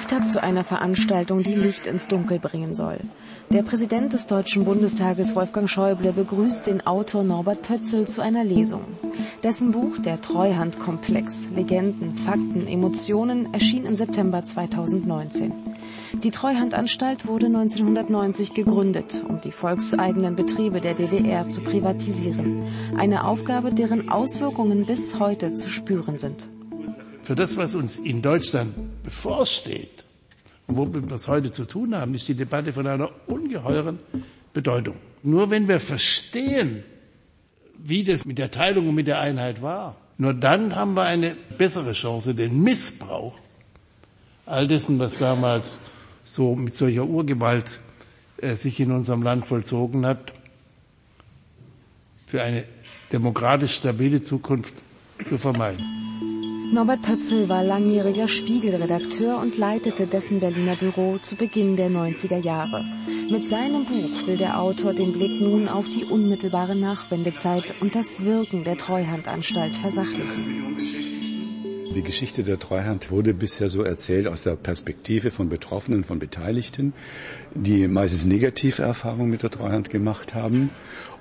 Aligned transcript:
Auftakt 0.00 0.30
zu 0.30 0.42
einer 0.42 0.64
Veranstaltung, 0.64 1.42
die 1.42 1.54
Licht 1.54 1.86
ins 1.86 2.08
Dunkel 2.08 2.38
bringen 2.38 2.74
soll. 2.74 3.00
Der 3.50 3.62
Präsident 3.62 4.14
des 4.14 4.26
Deutschen 4.26 4.64
Bundestages 4.64 5.34
Wolfgang 5.36 5.68
Schäuble 5.68 6.14
begrüßt 6.14 6.66
den 6.68 6.86
Autor 6.86 7.22
Norbert 7.22 7.60
Pötzl 7.60 8.06
zu 8.06 8.22
einer 8.22 8.42
Lesung. 8.42 8.80
Dessen 9.44 9.72
Buch 9.72 9.98
Der 9.98 10.18
Treuhandkomplex 10.18 11.50
Legenden, 11.54 12.16
Fakten, 12.16 12.66
Emotionen 12.66 13.52
erschien 13.52 13.84
im 13.84 13.94
September 13.94 14.42
2019. 14.42 15.52
Die 16.24 16.30
Treuhandanstalt 16.30 17.26
wurde 17.26 17.46
1990 17.46 18.54
gegründet, 18.54 19.22
um 19.28 19.42
die 19.42 19.52
volkseigenen 19.52 20.34
Betriebe 20.34 20.80
der 20.80 20.94
DDR 20.94 21.46
zu 21.46 21.60
privatisieren. 21.60 22.64
Eine 22.96 23.26
Aufgabe, 23.26 23.74
deren 23.74 24.08
Auswirkungen 24.08 24.86
bis 24.86 25.18
heute 25.18 25.52
zu 25.52 25.68
spüren 25.68 26.16
sind. 26.16 26.48
Für 27.30 27.36
das, 27.36 27.56
was 27.56 27.76
uns 27.76 27.96
in 27.96 28.22
Deutschland 28.22 29.04
bevorsteht, 29.04 30.04
und 30.66 30.76
womit 30.76 31.08
wir 31.08 31.14
es 31.14 31.28
heute 31.28 31.52
zu 31.52 31.64
tun 31.64 31.94
haben, 31.94 32.12
ist 32.12 32.26
die 32.26 32.34
Debatte 32.34 32.72
von 32.72 32.84
einer 32.88 33.08
ungeheuren 33.28 34.00
Bedeutung. 34.52 34.96
Nur 35.22 35.48
wenn 35.48 35.68
wir 35.68 35.78
verstehen, 35.78 36.82
wie 37.78 38.02
das 38.02 38.24
mit 38.24 38.38
der 38.38 38.50
Teilung 38.50 38.88
und 38.88 38.96
mit 38.96 39.06
der 39.06 39.20
Einheit 39.20 39.62
war, 39.62 39.94
nur 40.18 40.34
dann 40.34 40.74
haben 40.74 40.94
wir 40.94 41.04
eine 41.04 41.36
bessere 41.56 41.92
Chance, 41.92 42.34
den 42.34 42.62
Missbrauch 42.64 43.38
all 44.44 44.66
dessen, 44.66 44.98
was 44.98 45.16
damals 45.16 45.80
so 46.24 46.56
mit 46.56 46.74
solcher 46.74 47.04
Urgewalt 47.04 47.78
äh, 48.38 48.56
sich 48.56 48.80
in 48.80 48.90
unserem 48.90 49.22
Land 49.22 49.46
vollzogen 49.46 50.04
hat, 50.04 50.32
für 52.26 52.42
eine 52.42 52.64
demokratisch 53.12 53.74
stabile 53.76 54.20
Zukunft 54.20 54.74
zu 55.28 55.38
vermeiden. 55.38 55.99
Norbert 56.72 57.02
Pötzl 57.02 57.48
war 57.48 57.64
langjähriger 57.64 58.28
Spiegelredakteur 58.28 59.38
und 59.38 59.58
leitete 59.58 60.06
dessen 60.06 60.38
Berliner 60.38 60.76
Büro 60.76 61.18
zu 61.18 61.34
Beginn 61.34 61.74
der 61.74 61.90
90er 61.90 62.38
Jahre. 62.38 62.84
Mit 63.28 63.48
seinem 63.48 63.84
Buch 63.84 64.28
will 64.28 64.36
der 64.36 64.60
Autor 64.60 64.94
den 64.94 65.12
Blick 65.12 65.40
nun 65.40 65.66
auf 65.68 65.88
die 65.88 66.04
unmittelbare 66.04 66.76
Nachwendezeit 66.76 67.74
und 67.80 67.96
das 67.96 68.24
Wirken 68.24 68.62
der 68.62 68.76
Treuhandanstalt 68.76 69.74
versachlichen. 69.74 71.09
Die 71.94 72.02
Geschichte 72.02 72.44
der 72.44 72.60
Treuhand 72.60 73.10
wurde 73.10 73.34
bisher 73.34 73.68
so 73.68 73.82
erzählt 73.82 74.28
aus 74.28 74.44
der 74.44 74.54
Perspektive 74.54 75.32
von 75.32 75.48
Betroffenen, 75.48 76.04
von 76.04 76.20
Beteiligten, 76.20 76.92
die 77.52 77.88
meistens 77.88 78.26
negative 78.26 78.82
Erfahrungen 78.82 79.28
mit 79.28 79.42
der 79.42 79.50
Treuhand 79.50 79.90
gemacht 79.90 80.36
haben. 80.36 80.70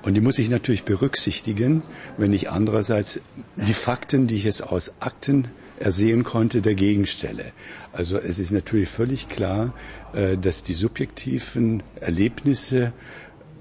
Und 0.03 0.14
die 0.14 0.22
muss 0.22 0.38
ich 0.38 0.52
natürlich 0.52 0.84
berücksichtigen, 0.84 1.81
wenn 2.17 2.34
ich 2.34 2.52
andererseits 2.52 3.20
die 3.56 3.73
Fakten, 3.73 4.28
die 4.28 4.36
ich 4.36 4.44
jetzt 4.44 4.62
aus 4.62 4.94
Akten 5.00 5.47
ersehen 5.80 6.23
konnte, 6.23 6.62
dagegen 6.62 7.08
stelle. 7.08 7.45
Also 7.92 8.20
es 8.20 8.38
ist 8.38 8.52
natürlich 8.52 8.90
völlig 8.90 9.28
klar, 9.28 9.73
äh, 10.14 10.38
dass 10.38 10.64
die 10.64 10.75
subjektiven 10.75 11.81
Erlebnisse 12.00 12.94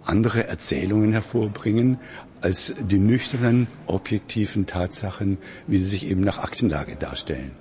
andere 0.05 0.47
Erzählungen 0.47 1.13
hervorbringen 1.13 1.99
als 2.41 2.75
die 2.81 2.99
nüchternen, 2.99 3.67
objektiven 3.87 4.67
Tatsachen, 4.67 5.39
wie 5.67 5.79
sie 5.79 5.89
sich 5.89 6.07
eben 6.07 6.21
nach 6.21 6.39
Aktenlage 6.39 6.97
darstellen. 6.97 7.53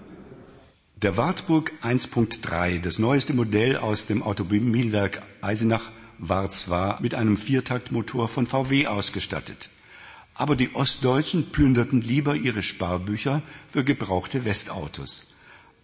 Der 0.95 1.16
Wartburg 1.16 1.72
1.3, 1.84 2.81
das 2.81 2.97
neueste 2.97 3.34
Modell 3.34 3.78
aus 3.78 4.08
dem 4.08 4.23
Automobilwerk 4.23 5.22
Eisenach, 5.42 5.92
war 6.17 6.50
zwar 6.50 7.00
mit 7.02 7.14
einem 7.14 7.38
Viertaktmotor 7.38 8.28
von 8.28 8.47
VW 8.47 8.88
ausgestattet, 8.88 9.69
aber 10.34 10.56
die 10.56 10.73
Ostdeutschen 10.73 11.52
plünderten 11.52 12.02
lieber 12.02 12.36
ihre 12.36 12.64
Sparbücher 12.64 13.44
für 13.67 13.84
gebrauchte 13.84 14.45
Westautos. 14.45 15.28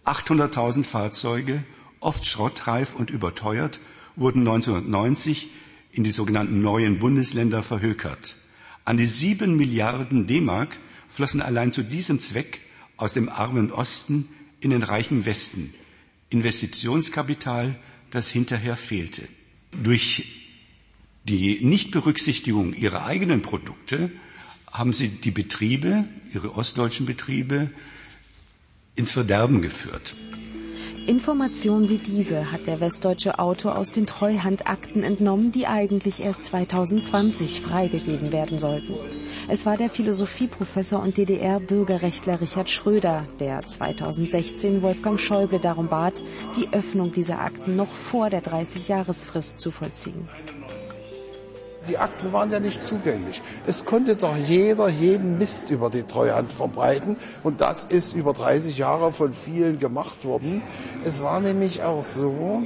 800.000 0.04 0.84
Fahrzeuge, 0.84 1.62
oft 2.00 2.26
schrottreif 2.26 2.94
und 2.94 3.10
überteuert, 3.10 3.80
wurden 4.16 4.40
1990 4.40 5.50
in 5.92 6.04
die 6.04 6.10
sogenannten 6.10 6.60
neuen 6.60 6.98
Bundesländer 6.98 7.62
verhökert. 7.62 8.36
An 8.84 8.96
die 8.96 9.06
sieben 9.06 9.56
Milliarden 9.56 10.26
D-Mark 10.26 10.78
flossen 11.08 11.40
allein 11.40 11.72
zu 11.72 11.82
diesem 11.82 12.20
Zweck 12.20 12.60
aus 12.96 13.14
dem 13.14 13.28
armen 13.28 13.72
Osten 13.72 14.28
in 14.60 14.70
den 14.70 14.82
reichen 14.82 15.24
Westen. 15.26 15.72
Investitionskapital, 16.30 17.76
das 18.10 18.28
hinterher 18.28 18.76
fehlte. 18.76 19.22
Durch 19.72 20.24
die 21.24 21.64
Nichtberücksichtigung 21.64 22.74
ihrer 22.74 23.06
eigenen 23.06 23.42
Produkte 23.42 24.10
haben 24.70 24.92
sie 24.92 25.08
die 25.08 25.30
Betriebe, 25.30 26.06
ihre 26.34 26.54
ostdeutschen 26.54 27.06
Betriebe, 27.06 27.70
ins 28.96 29.12
Verderben 29.12 29.62
geführt. 29.62 30.14
Informationen 31.06 31.90
wie 31.90 31.98
diese 31.98 32.50
hat 32.50 32.66
der 32.66 32.80
westdeutsche 32.80 33.38
Autor 33.38 33.76
aus 33.76 33.90
den 33.90 34.06
Treuhandakten 34.06 35.02
entnommen, 35.02 35.52
die 35.52 35.66
eigentlich 35.66 36.20
erst 36.20 36.46
2020 36.46 37.60
freigegeben 37.60 38.32
werden 38.32 38.58
sollten. 38.58 38.94
Es 39.46 39.66
war 39.66 39.76
der 39.76 39.90
Philosophieprofessor 39.90 41.02
und 41.02 41.18
DDR-Bürgerrechtler 41.18 42.40
Richard 42.40 42.70
Schröder, 42.70 43.26
der 43.38 43.60
2016 43.66 44.80
Wolfgang 44.80 45.20
Schäuble 45.20 45.60
darum 45.60 45.88
bat, 45.88 46.22
die 46.56 46.72
Öffnung 46.72 47.12
dieser 47.12 47.40
Akten 47.40 47.76
noch 47.76 47.92
vor 47.92 48.30
der 48.30 48.42
30-Jahresfrist 48.42 49.60
zu 49.60 49.70
vollziehen. 49.70 50.26
Die 51.88 51.98
Akten 51.98 52.32
waren 52.32 52.50
ja 52.50 52.60
nicht 52.60 52.82
zugänglich. 52.82 53.42
Es 53.66 53.84
konnte 53.84 54.16
doch 54.16 54.36
jeder 54.36 54.88
jeden 54.88 55.38
Mist 55.38 55.70
über 55.70 55.90
die 55.90 56.04
Treuhand 56.04 56.52
verbreiten 56.52 57.16
und 57.42 57.60
das 57.60 57.86
ist 57.86 58.14
über 58.14 58.32
30 58.32 58.78
Jahre 58.78 59.12
von 59.12 59.32
vielen 59.32 59.78
gemacht 59.78 60.24
worden. 60.24 60.62
Es 61.04 61.22
war 61.22 61.40
nämlich 61.40 61.82
auch 61.82 62.04
so, 62.04 62.62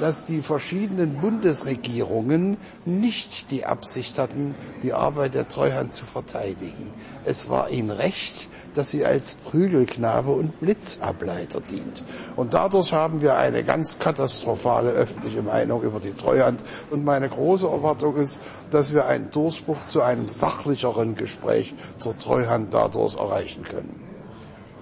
dass 0.00 0.24
die 0.24 0.40
verschiedenen 0.40 1.20
Bundesregierungen 1.20 2.56
nicht 2.86 3.50
die 3.50 3.66
Absicht 3.66 4.18
hatten, 4.18 4.54
die 4.82 4.94
Arbeit 4.94 5.34
der 5.34 5.46
Treuhand 5.46 5.92
zu 5.92 6.06
verteidigen. 6.06 6.90
Es 7.24 7.50
war 7.50 7.70
ihnen 7.70 7.90
recht, 7.90 8.48
dass 8.74 8.90
sie 8.90 9.04
als 9.04 9.34
Prügelknabe 9.34 10.30
und 10.30 10.58
Blitzableiter 10.60 11.60
dient. 11.60 12.02
Und 12.36 12.54
dadurch 12.54 12.92
haben 12.92 13.20
wir 13.20 13.36
eine 13.36 13.62
ganz 13.62 13.98
katastrophale 13.98 14.90
öffentliche 14.90 15.42
Meinung 15.42 15.82
über 15.82 16.00
die 16.00 16.14
Treuhand. 16.14 16.62
Und 16.90 17.04
meine 17.04 17.28
große 17.28 17.66
Erwartung 17.66 18.16
ist, 18.16 18.40
dass 18.70 18.92
wir 18.92 19.06
einen 19.06 19.30
Durchbruch 19.30 19.80
zu 19.82 20.02
einem 20.02 20.28
sachlicheren 20.28 21.14
Gespräch 21.14 21.74
zur 21.96 22.16
Treuhand 22.16 22.74
dadurch 22.74 23.14
erreichen 23.16 23.62
können. 23.64 24.00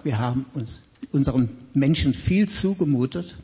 Wir 0.03 0.19
haben 0.19 0.47
uns 0.55 0.83
unseren 1.13 1.51
Menschen 1.75 2.15
viel 2.15 2.49
zugemutet. 2.49 3.35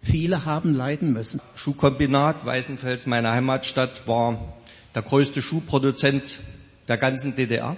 Viele 0.00 0.44
haben 0.44 0.74
leiden 0.74 1.12
müssen. 1.12 1.40
Schuhkombinat 1.54 2.44
Weißenfels, 2.44 3.06
meine 3.06 3.32
Heimatstadt, 3.32 4.06
war 4.06 4.54
der 4.94 5.02
größte 5.02 5.42
Schuhproduzent 5.42 6.40
der 6.86 6.96
ganzen 6.96 7.34
DDR. 7.34 7.76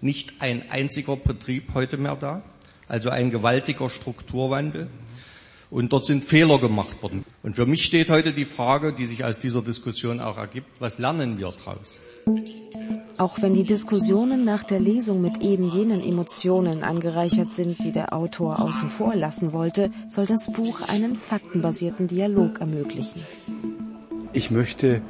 Nicht 0.00 0.34
ein 0.40 0.70
einziger 0.70 1.16
Betrieb 1.16 1.74
heute 1.74 1.96
mehr 1.96 2.16
da. 2.16 2.42
Also 2.88 3.10
ein 3.10 3.30
gewaltiger 3.30 3.88
Strukturwandel. 3.88 4.88
Und 5.70 5.92
dort 5.92 6.04
sind 6.04 6.24
Fehler 6.24 6.58
gemacht 6.58 7.00
worden. 7.02 7.24
Und 7.44 7.54
für 7.54 7.64
mich 7.64 7.84
steht 7.84 8.10
heute 8.10 8.32
die 8.32 8.44
Frage, 8.44 8.92
die 8.92 9.06
sich 9.06 9.24
aus 9.24 9.38
dieser 9.38 9.62
Diskussion 9.62 10.20
auch 10.20 10.36
ergibt, 10.36 10.80
was 10.80 10.98
lernen 10.98 11.38
wir 11.38 11.52
daraus? 11.64 12.00
Auch 13.18 13.40
wenn 13.40 13.54
die 13.54 13.64
Diskussionen 13.64 14.44
nach 14.44 14.64
der 14.64 14.80
Lesung 14.80 15.20
mit 15.20 15.42
eben 15.42 15.68
jenen 15.70 16.02
Emotionen 16.02 16.82
angereichert 16.82 17.52
sind, 17.52 17.84
die 17.84 17.92
der 17.92 18.14
Autor 18.14 18.60
außen 18.60 18.88
vor 18.88 19.14
lassen 19.14 19.52
wollte, 19.52 19.90
soll 20.08 20.26
das 20.26 20.50
Buch 20.50 20.80
einen 20.80 21.14
faktenbasierten 21.14 22.08
Dialog 22.08 22.60
ermöglichen. 22.60 23.24
Ich 24.32 24.50
möchte 24.50 25.02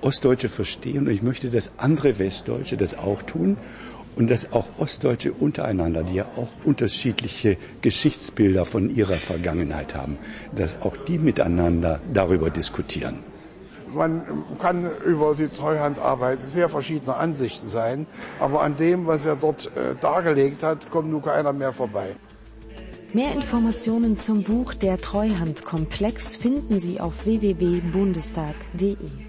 Ostdeutsche 0.00 0.48
verstehen 0.48 1.06
und 1.06 1.12
ich 1.12 1.22
möchte, 1.22 1.50
dass 1.50 1.72
andere 1.76 2.18
Westdeutsche 2.18 2.76
das 2.76 2.96
auch 2.96 3.22
tun 3.22 3.56
und 4.16 4.30
dass 4.30 4.52
auch 4.52 4.68
Ostdeutsche 4.78 5.32
untereinander, 5.32 6.02
die 6.02 6.16
ja 6.16 6.26
auch 6.36 6.48
unterschiedliche 6.64 7.56
Geschichtsbilder 7.82 8.64
von 8.64 8.94
ihrer 8.94 9.16
Vergangenheit 9.16 9.94
haben, 9.94 10.18
dass 10.54 10.80
auch 10.82 10.96
die 10.96 11.18
miteinander 11.18 12.00
darüber 12.12 12.50
diskutieren. 12.50 13.20
Man 13.94 14.44
kann 14.58 14.90
über 15.04 15.34
die 15.34 15.48
Treuhandarbeit 15.48 16.42
sehr 16.42 16.68
verschiedener 16.68 17.18
Ansichten 17.18 17.68
sein, 17.68 18.06
aber 18.38 18.62
an 18.62 18.76
dem, 18.76 19.06
was 19.06 19.24
er 19.24 19.36
dort 19.36 19.66
äh, 19.76 19.94
dargelegt 19.98 20.62
hat, 20.62 20.90
kommt 20.90 21.10
nun 21.10 21.22
keiner 21.22 21.54
mehr 21.54 21.72
vorbei. 21.72 22.14
Mehr 23.14 23.32
Informationen 23.32 24.18
zum 24.18 24.42
Buch 24.42 24.74
Der 24.74 25.00
Treuhandkomplex 25.00 26.36
finden 26.36 26.78
Sie 26.78 27.00
auf 27.00 27.24
www.bundestag.de. 27.24 29.27